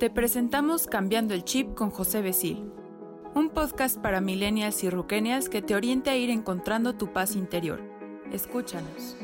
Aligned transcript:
Te 0.00 0.08
presentamos 0.08 0.86
Cambiando 0.86 1.34
el 1.34 1.44
Chip 1.44 1.74
con 1.74 1.90
José 1.90 2.22
Besil, 2.22 2.72
un 3.34 3.50
podcast 3.50 3.98
para 3.98 4.22
millennials 4.22 4.82
y 4.82 4.88
ruquenias 4.88 5.50
que 5.50 5.60
te 5.60 5.74
oriente 5.74 6.08
a 6.08 6.16
ir 6.16 6.30
encontrando 6.30 6.94
tu 6.94 7.12
paz 7.12 7.36
interior. 7.36 7.82
Escúchanos. 8.32 9.18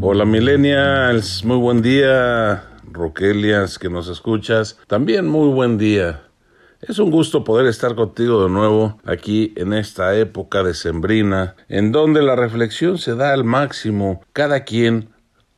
Hola 0.00 0.24
millennials, 0.24 1.44
muy 1.44 1.58
buen 1.58 1.80
día. 1.80 2.64
Roquelias 2.90 3.78
que 3.78 3.88
nos 3.88 4.08
escuchas, 4.08 4.80
también 4.88 5.28
muy 5.28 5.52
buen 5.52 5.78
día. 5.78 6.24
Es 6.82 6.98
un 6.98 7.12
gusto 7.12 7.44
poder 7.44 7.68
estar 7.68 7.94
contigo 7.94 8.42
de 8.42 8.50
nuevo 8.50 8.98
aquí 9.04 9.52
en 9.54 9.72
esta 9.72 10.16
época 10.16 10.64
de 10.64 10.74
sembrina, 10.74 11.54
en 11.68 11.92
donde 11.92 12.22
la 12.22 12.34
reflexión 12.34 12.98
se 12.98 13.14
da 13.14 13.32
al 13.32 13.44
máximo, 13.44 14.20
cada 14.32 14.64
quien 14.64 15.10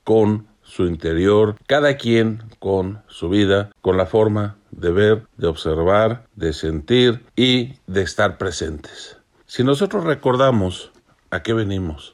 con 0.05 0.47
su 0.61 0.85
interior, 0.85 1.57
cada 1.67 1.97
quien 1.97 2.43
con 2.59 3.03
su 3.09 3.31
vida, 3.31 3.71
con 3.81 3.97
la 3.97 4.05
forma 4.05 4.57
de 4.71 4.91
ver, 4.91 5.27
de 5.39 5.47
observar, 5.47 6.27
de 6.37 6.53
sentir 6.53 7.25
y 7.35 7.77
de 7.87 8.03
estar 8.03 8.37
presentes. 8.37 9.17
Si 9.47 9.65
nosotros 9.65 10.05
recordamos 10.05 10.93
a 11.31 11.43
qué 11.43 11.55
venimos, 11.55 12.14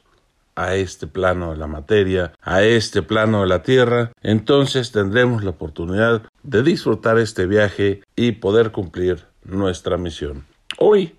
a 0.61 0.75
este 0.75 1.07
plano 1.07 1.51
de 1.51 1.57
la 1.57 1.67
materia, 1.67 2.33
a 2.41 2.63
este 2.63 3.01
plano 3.01 3.41
de 3.41 3.47
la 3.47 3.63
tierra, 3.63 4.11
entonces 4.21 4.91
tendremos 4.91 5.43
la 5.43 5.51
oportunidad 5.51 6.21
de 6.43 6.61
disfrutar 6.61 7.17
este 7.17 7.47
viaje 7.47 8.01
y 8.15 8.33
poder 8.33 8.71
cumplir 8.71 9.25
nuestra 9.43 9.97
misión. 9.97 10.45
Hoy, 10.77 11.15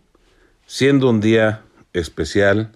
siendo 0.66 1.10
un 1.10 1.20
día 1.20 1.62
especial, 1.92 2.70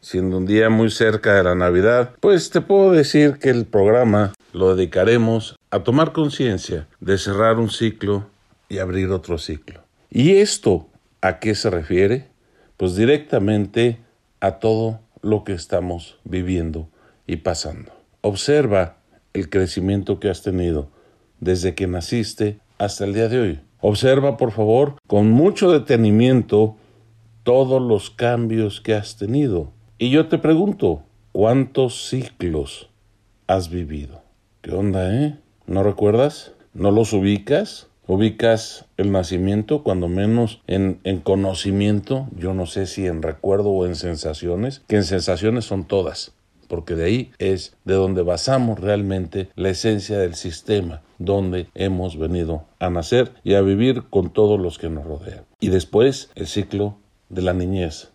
siendo 0.00 0.38
un 0.38 0.46
día 0.46 0.70
muy 0.70 0.90
cerca 0.90 1.34
de 1.34 1.44
la 1.44 1.54
Navidad, 1.54 2.14
pues 2.20 2.50
te 2.50 2.60
puedo 2.60 2.92
decir 2.92 3.38
que 3.38 3.50
el 3.50 3.64
programa 3.66 4.32
lo 4.52 4.74
dedicaremos 4.74 5.56
a 5.70 5.84
tomar 5.84 6.12
conciencia 6.12 6.88
de 7.00 7.18
cerrar 7.18 7.58
un 7.58 7.70
ciclo 7.70 8.26
y 8.68 8.78
abrir 8.78 9.10
otro 9.10 9.38
ciclo. 9.38 9.82
¿Y 10.10 10.36
esto 10.36 10.88
a 11.20 11.38
qué 11.38 11.54
se 11.54 11.70
refiere? 11.70 12.28
Pues 12.76 12.96
directamente 12.96 13.98
a 14.40 14.52
todo 14.52 15.00
lo 15.22 15.44
que 15.44 15.52
estamos 15.52 16.18
viviendo 16.24 16.88
y 17.26 17.36
pasando. 17.36 17.92
Observa 18.20 18.98
el 19.32 19.50
crecimiento 19.50 20.20
que 20.20 20.30
has 20.30 20.42
tenido 20.42 20.90
desde 21.40 21.74
que 21.74 21.86
naciste 21.86 22.60
hasta 22.78 23.04
el 23.04 23.14
día 23.14 23.28
de 23.28 23.40
hoy. 23.40 23.60
Observa, 23.80 24.36
por 24.36 24.50
favor, 24.50 24.96
con 25.06 25.30
mucho 25.30 25.70
detenimiento 25.70 26.76
todos 27.44 27.80
los 27.80 28.10
cambios 28.10 28.80
que 28.80 28.94
has 28.94 29.16
tenido. 29.16 29.72
Y 29.98 30.10
yo 30.10 30.28
te 30.28 30.38
pregunto, 30.38 31.02
¿cuántos 31.32 32.08
ciclos 32.08 32.90
has 33.46 33.70
vivido? 33.70 34.22
¿Qué 34.62 34.72
onda, 34.72 35.14
eh? 35.14 35.38
¿No 35.66 35.82
recuerdas? 35.82 36.52
¿No 36.74 36.90
los 36.90 37.12
ubicas? 37.12 37.88
Ubicas 38.08 38.86
el 38.96 39.12
nacimiento, 39.12 39.84
cuando 39.84 40.08
menos 40.08 40.60
en, 40.66 40.98
en, 41.04 41.20
conocimiento, 41.20 42.26
yo 42.34 42.54
no 42.54 42.66
sé 42.66 42.86
si 42.86 43.06
en 43.06 43.22
recuerdo 43.22 43.68
o 43.68 43.86
en 43.86 43.94
sensaciones, 43.94 44.82
que 44.88 44.96
en 44.96 45.04
sensaciones 45.04 45.66
son 45.66 45.84
todas, 45.84 46.32
porque 46.68 46.94
de 46.94 47.04
ahí 47.04 47.30
es 47.38 47.76
de 47.84 47.94
donde 47.94 48.22
basamos 48.22 48.80
realmente 48.80 49.50
la 49.56 49.68
esencia 49.68 50.18
del 50.18 50.34
sistema, 50.34 51.02
donde 51.18 51.68
hemos 51.74 52.18
venido 52.18 52.64
a 52.80 52.88
nacer 52.88 53.30
y 53.44 53.54
a 53.54 53.60
vivir 53.60 54.04
con 54.08 54.32
todos 54.32 54.58
los 54.58 54.78
que 54.78 54.88
nos 54.88 55.04
rodean. 55.04 55.44
Y 55.60 55.68
después 55.68 56.30
el 56.34 56.46
ciclo 56.46 56.96
de 57.28 57.42
la 57.42 57.52
niñez. 57.52 58.10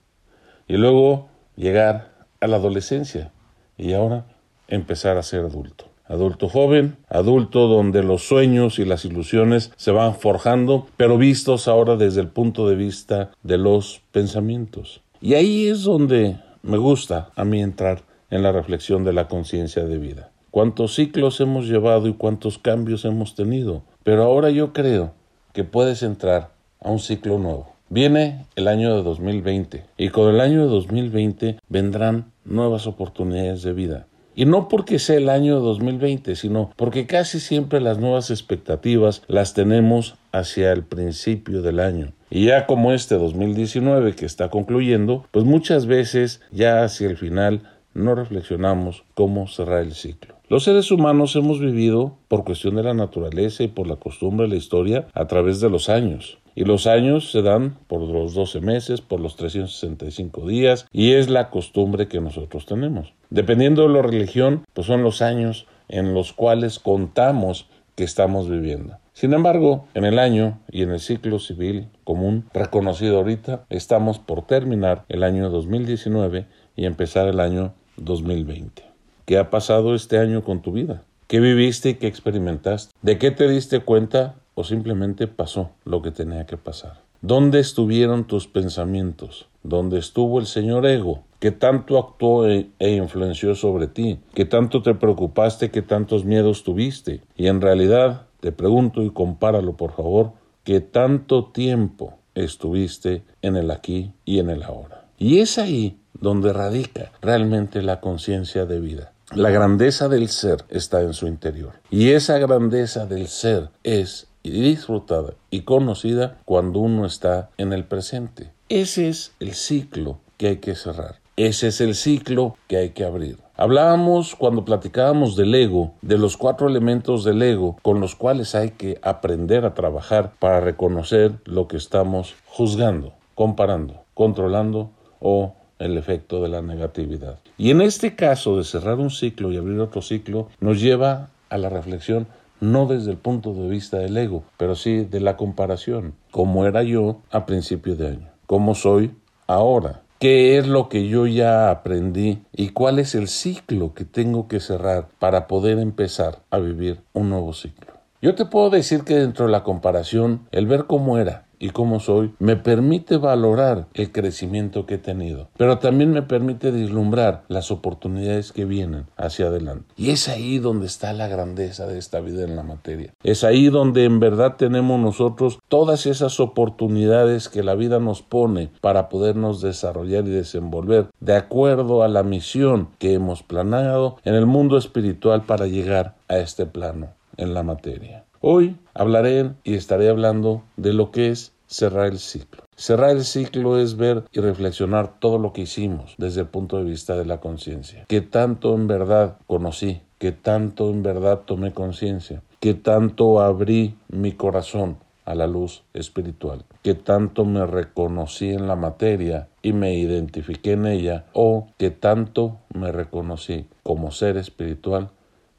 Y 0.67 0.77
luego 0.77 1.29
llegar 1.55 2.25
a 2.39 2.47
la 2.47 2.57
adolescencia 2.57 3.31
y 3.77 3.93
ahora 3.93 4.25
empezar 4.67 5.17
a 5.17 5.23
ser 5.23 5.41
adulto 5.41 5.92
adulto 6.13 6.47
joven, 6.47 6.97
adulto 7.09 7.67
donde 7.67 8.03
los 8.03 8.27
sueños 8.27 8.79
y 8.79 8.85
las 8.85 9.03
ilusiones 9.05 9.71
se 9.75 9.91
van 9.91 10.15
forjando, 10.15 10.87
pero 10.95 11.17
vistos 11.17 11.67
ahora 11.67 11.95
desde 11.95 12.21
el 12.21 12.27
punto 12.27 12.69
de 12.69 12.75
vista 12.75 13.31
de 13.43 13.57
los 13.57 14.01
pensamientos. 14.11 15.01
Y 15.21 15.33
ahí 15.33 15.67
es 15.67 15.83
donde 15.83 16.37
me 16.61 16.77
gusta 16.77 17.29
a 17.35 17.43
mí 17.43 17.61
entrar 17.61 18.01
en 18.29 18.43
la 18.43 18.51
reflexión 18.51 19.03
de 19.03 19.13
la 19.13 19.27
conciencia 19.27 19.83
de 19.85 19.97
vida. 19.97 20.31
Cuántos 20.51 20.95
ciclos 20.95 21.39
hemos 21.41 21.67
llevado 21.67 22.07
y 22.07 22.13
cuántos 22.13 22.59
cambios 22.59 23.05
hemos 23.05 23.35
tenido, 23.35 23.81
pero 24.03 24.23
ahora 24.23 24.51
yo 24.51 24.71
creo 24.71 25.13
que 25.51 25.63
puedes 25.63 26.03
entrar 26.03 26.51
a 26.79 26.91
un 26.91 26.99
ciclo 26.99 27.39
nuevo. 27.39 27.73
Viene 27.89 28.45
el 28.55 28.67
año 28.67 28.95
de 28.95 29.03
2020 29.03 29.85
y 29.97 30.09
con 30.09 30.33
el 30.33 30.41
año 30.41 30.61
de 30.63 30.67
2020 30.67 31.59
vendrán 31.69 32.31
nuevas 32.45 32.87
oportunidades 32.87 33.61
de 33.63 33.73
vida. 33.73 34.07
Y 34.35 34.45
no 34.45 34.67
porque 34.67 34.99
sea 34.99 35.17
el 35.17 35.29
año 35.29 35.59
2020, 35.59 36.35
sino 36.35 36.71
porque 36.75 37.05
casi 37.05 37.39
siempre 37.39 37.79
las 37.79 37.99
nuevas 37.99 38.31
expectativas 38.31 39.21
las 39.27 39.53
tenemos 39.53 40.15
hacia 40.31 40.71
el 40.71 40.83
principio 40.83 41.61
del 41.61 41.79
año. 41.79 42.13
Y 42.29 42.45
ya 42.47 42.65
como 42.65 42.93
este 42.93 43.15
2019 43.15 44.15
que 44.15 44.25
está 44.25 44.49
concluyendo, 44.49 45.25
pues 45.31 45.45
muchas 45.45 45.85
veces 45.85 46.41
ya 46.51 46.83
hacia 46.83 47.07
el 47.07 47.17
final 47.17 47.61
no 47.93 48.15
reflexionamos 48.15 49.03
cómo 49.13 49.47
cerrar 49.47 49.81
el 49.83 49.93
ciclo. 49.93 50.32
Los 50.49 50.65
seres 50.65 50.91
humanos 50.91 51.37
hemos 51.37 51.61
vivido, 51.61 52.17
por 52.27 52.43
cuestión 52.43 52.75
de 52.75 52.83
la 52.83 52.93
naturaleza 52.93 53.63
y 53.63 53.69
por 53.69 53.87
la 53.87 53.95
costumbre 53.95 54.45
de 54.45 54.49
la 54.49 54.57
historia, 54.57 55.07
a 55.13 55.25
través 55.25 55.61
de 55.61 55.69
los 55.69 55.87
años. 55.87 56.37
Y 56.53 56.65
los 56.65 56.85
años 56.85 57.31
se 57.31 57.41
dan 57.41 57.77
por 57.87 58.01
los 58.01 58.33
12 58.33 58.59
meses, 58.59 58.99
por 58.99 59.21
los 59.21 59.37
365 59.37 60.45
días, 60.45 60.85
y 60.91 61.13
es 61.13 61.29
la 61.29 61.49
costumbre 61.49 62.09
que 62.09 62.19
nosotros 62.19 62.65
tenemos. 62.65 63.13
Dependiendo 63.29 63.83
de 63.83 63.93
la 63.93 64.01
religión, 64.01 64.65
pues 64.73 64.85
son 64.85 65.01
los 65.01 65.21
años 65.21 65.65
en 65.87 66.13
los 66.13 66.33
cuales 66.33 66.77
contamos 66.77 67.69
que 67.95 68.03
estamos 68.03 68.49
viviendo. 68.49 68.97
Sin 69.13 69.33
embargo, 69.33 69.85
en 69.93 70.03
el 70.03 70.19
año 70.19 70.59
y 70.69 70.81
en 70.81 70.91
el 70.91 70.99
ciclo 70.99 71.39
civil 71.39 71.87
común 72.03 72.49
reconocido 72.53 73.19
ahorita, 73.19 73.63
estamos 73.69 74.19
por 74.19 74.45
terminar 74.45 75.05
el 75.07 75.23
año 75.23 75.49
2019 75.49 76.47
y 76.75 76.85
empezar 76.85 77.29
el 77.29 77.39
año 77.39 77.73
2020. 77.95 78.92
¿Qué 79.25 79.37
ha 79.37 79.49
pasado 79.49 79.95
este 79.95 80.17
año 80.17 80.43
con 80.43 80.61
tu 80.61 80.73
vida? 80.73 81.03
¿Qué 81.27 81.39
viviste 81.39 81.91
y 81.91 81.93
qué 81.93 82.07
experimentaste? 82.07 82.93
¿De 83.01 83.17
qué 83.17 83.31
te 83.31 83.47
diste 83.47 83.79
cuenta 83.79 84.35
o 84.53 84.65
simplemente 84.65 85.27
pasó 85.27 85.71
lo 85.85 86.01
que 86.01 86.11
tenía 86.11 86.45
que 86.45 86.57
pasar? 86.57 86.99
¿Dónde 87.21 87.61
estuvieron 87.61 88.25
tus 88.25 88.47
pensamientos? 88.47 89.47
¿Dónde 89.63 89.97
estuvo 89.97 90.39
el 90.39 90.45
señor 90.45 90.85
ego? 90.85 91.23
que 91.39 91.51
tanto 91.51 91.97
actuó 91.97 92.47
e, 92.47 92.69
e, 92.79 92.95
influenció 92.95 93.55
sobre 93.55 93.87
ti? 93.87 94.19
que 94.33 94.43
tanto 94.43 94.81
te 94.81 94.93
preocupaste? 94.93 95.71
que 95.71 95.81
tantos 95.81 96.25
miedos 96.25 96.63
tuviste? 96.65 97.21
Y 97.37 97.47
en 97.47 97.61
realidad, 97.61 98.27
te 98.41 98.51
pregunto 98.51 99.03
y 99.03 99.09
compáralo 99.09 99.77
por 99.77 99.93
favor, 99.93 100.33
¿qué 100.65 100.81
tanto 100.81 101.45
tiempo 101.45 102.17
estuviste 102.35 103.23
en 103.41 103.55
el 103.55 103.71
aquí 103.71 104.11
y 104.25 104.39
en 104.39 104.49
el 104.49 104.63
ahora? 104.63 105.05
Y 105.17 105.39
es 105.39 105.57
ahí 105.57 105.97
donde 106.19 106.51
radica 106.51 107.11
realmente 107.21 107.81
la 107.81 108.01
conciencia 108.01 108.65
de 108.65 108.81
vida. 108.81 109.12
La 109.35 109.49
grandeza 109.49 110.09
del 110.09 110.29
ser 110.29 110.63
está 110.69 111.01
en 111.01 111.13
su 111.13 111.25
interior. 111.25 111.73
Y 111.89 112.11
esa 112.11 112.37
grandeza 112.37 113.07
del 113.07 113.27
ser 113.27 113.69
es 113.83 114.27
disfrutada 114.43 115.33
y 115.49 115.61
conocida 115.61 116.37
cuando 116.45 116.79
uno 116.79 117.07
está 117.07 117.49
en 117.57 117.73
el 117.73 117.83
presente. 117.83 118.51
Ese 118.69 119.09
es 119.09 119.33
el 119.39 119.55
ciclo 119.55 120.19
que 120.37 120.49
hay 120.49 120.57
que 120.57 120.75
cerrar. 120.75 121.15
Ese 121.35 121.69
es 121.69 121.81
el 121.81 121.95
ciclo 121.95 122.55
que 122.67 122.77
hay 122.77 122.89
que 122.91 123.05
abrir. 123.05 123.39
Hablábamos 123.57 124.35
cuando 124.35 124.65
platicábamos 124.65 125.35
del 125.35 125.55
ego, 125.55 125.93
de 126.03 126.19
los 126.19 126.37
cuatro 126.37 126.67
elementos 126.67 127.23
del 127.23 127.41
ego 127.41 127.77
con 127.81 127.99
los 127.99 128.15
cuales 128.15 128.53
hay 128.53 128.71
que 128.71 128.99
aprender 129.01 129.65
a 129.65 129.73
trabajar 129.73 130.33
para 130.37 130.59
reconocer 130.59 131.33
lo 131.45 131.67
que 131.67 131.77
estamos 131.77 132.35
juzgando, 132.45 133.13
comparando, 133.33 134.03
controlando 134.13 134.91
o 135.19 135.55
el 135.83 135.97
efecto 135.97 136.41
de 136.41 136.49
la 136.49 136.61
negatividad. 136.61 137.39
Y 137.57 137.71
en 137.71 137.81
este 137.81 138.15
caso 138.15 138.57
de 138.57 138.63
cerrar 138.63 138.99
un 138.99 139.09
ciclo 139.09 139.51
y 139.51 139.57
abrir 139.57 139.79
otro 139.79 140.01
ciclo, 140.01 140.49
nos 140.59 140.81
lleva 140.81 141.29
a 141.49 141.57
la 141.57 141.69
reflexión 141.69 142.27
no 142.59 142.85
desde 142.85 143.11
el 143.11 143.17
punto 143.17 143.53
de 143.53 143.67
vista 143.67 143.97
del 143.97 144.15
ego, 144.17 144.43
pero 144.57 144.75
sí 144.75 145.03
de 145.03 145.19
la 145.19 145.35
comparación. 145.35 146.15
¿Cómo 146.31 146.65
era 146.65 146.81
yo 146.83 147.21
a 147.31 147.45
principio 147.45 147.95
de 147.95 148.07
año? 148.07 148.29
¿Cómo 148.47 148.73
soy 148.73 149.11
ahora? 149.47 150.01
¿Qué 150.19 150.57
es 150.57 150.67
lo 150.67 150.87
que 150.87 151.09
yo 151.09 151.27
ya 151.27 151.69
aprendí? 151.69 152.41
¿Y 152.53 152.69
cuál 152.69 152.99
es 152.99 153.13
el 153.15 153.27
ciclo 153.27 153.93
que 153.93 154.05
tengo 154.05 154.47
que 154.47 154.61
cerrar 154.61 155.09
para 155.19 155.47
poder 155.47 155.79
empezar 155.79 156.39
a 156.49 156.59
vivir 156.59 157.01
un 157.11 157.29
nuevo 157.29 157.51
ciclo? 157.51 157.93
Yo 158.21 158.35
te 158.35 158.45
puedo 158.45 158.69
decir 158.69 159.03
que 159.03 159.15
dentro 159.15 159.47
de 159.47 159.51
la 159.51 159.63
comparación, 159.63 160.47
el 160.51 160.65
ver 160.65 160.85
cómo 160.85 161.17
era 161.17 161.42
y 161.63 161.69
cómo 161.69 162.01
soy 162.01 162.33
me 162.39 162.57
permite 162.57 163.15
valorar 163.15 163.87
el 163.93 164.11
crecimiento 164.11 164.85
que 164.85 164.95
he 164.95 164.97
tenido, 164.97 165.47
pero 165.55 165.79
también 165.79 166.11
me 166.11 166.21
permite 166.21 166.71
vislumbrar 166.71 167.45
las 167.47 167.71
oportunidades 167.71 168.51
que 168.51 168.65
vienen 168.65 169.05
hacia 169.15 169.47
adelante. 169.47 169.85
Y 169.95 170.09
es 170.09 170.27
ahí 170.27 170.59
donde 170.59 170.87
está 170.87 171.13
la 171.13 171.29
grandeza 171.29 171.87
de 171.87 171.97
esta 171.97 172.19
vida 172.19 172.43
en 172.43 172.57
la 172.57 172.63
materia. 172.63 173.13
Es 173.23 173.45
ahí 173.45 173.69
donde 173.69 174.03
en 174.03 174.19
verdad 174.19 174.57
tenemos 174.57 174.99
nosotros 174.99 175.57
todas 175.69 176.05
esas 176.05 176.41
oportunidades 176.41 177.47
que 177.47 177.63
la 177.63 177.75
vida 177.75 177.99
nos 177.99 178.21
pone 178.21 178.69
para 178.81 179.07
podernos 179.07 179.61
desarrollar 179.61 180.27
y 180.27 180.31
desenvolver 180.31 181.07
de 181.21 181.37
acuerdo 181.37 182.03
a 182.03 182.09
la 182.09 182.23
misión 182.23 182.89
que 182.99 183.13
hemos 183.13 183.41
planeado 183.41 184.17
en 184.25 184.35
el 184.35 184.45
mundo 184.45 184.77
espiritual 184.77 185.43
para 185.43 185.67
llegar 185.67 186.15
a 186.27 186.39
este 186.39 186.65
plano 186.65 187.07
en 187.37 187.53
la 187.53 187.63
materia. 187.63 188.25
Hoy 188.45 188.75
hablaré 188.93 189.53
y 189.63 189.75
estaré 189.75 190.09
hablando 190.09 190.63
de 190.75 190.91
lo 190.91 191.11
que 191.11 191.29
es 191.29 191.52
cerrar 191.73 192.05
el 192.05 192.19
ciclo. 192.19 192.63
Cerrar 192.75 193.09
el 193.09 193.23
ciclo 193.23 193.79
es 193.79 193.97
ver 193.97 194.23
y 194.31 194.39
reflexionar 194.39 195.19
todo 195.19 195.39
lo 195.39 195.53
que 195.53 195.61
hicimos 195.61 196.13
desde 196.19 196.41
el 196.41 196.47
punto 196.47 196.77
de 196.77 196.83
vista 196.83 197.17
de 197.17 197.25
la 197.25 197.39
conciencia. 197.39 198.05
Que 198.07 198.21
tanto 198.21 198.75
en 198.75 198.87
verdad 198.87 199.37
conocí, 199.47 200.01
que 200.19 200.31
tanto 200.31 200.91
en 200.91 201.01
verdad 201.01 201.41
tomé 201.45 201.73
conciencia, 201.73 202.43
que 202.59 202.75
tanto 202.75 203.41
abrí 203.41 203.95
mi 204.07 204.33
corazón 204.33 204.97
a 205.25 205.33
la 205.33 205.47
luz 205.47 205.83
espiritual, 205.93 206.63
que 206.83 206.93
tanto 206.93 207.43
me 207.43 207.65
reconocí 207.65 208.49
en 208.49 208.67
la 208.67 208.75
materia 208.75 209.47
y 209.61 209.73
me 209.73 209.95
identifiqué 209.95 210.73
en 210.73 210.85
ella, 210.85 211.25
o 211.33 211.67
que 211.77 211.89
tanto 211.89 212.59
me 212.73 212.91
reconocí 212.91 213.65
como 213.81 214.11
ser 214.11 214.37
espiritual 214.37 215.09